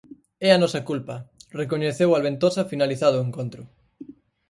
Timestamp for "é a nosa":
0.47-0.81